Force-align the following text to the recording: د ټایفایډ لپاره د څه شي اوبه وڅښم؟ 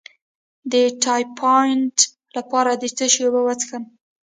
د 0.71 0.73
ټایفایډ 1.03 1.95
لپاره 2.37 2.71
د 2.81 2.83
څه 2.97 3.05
شي 3.13 3.21
اوبه 3.25 3.41
وڅښم؟ 3.43 3.83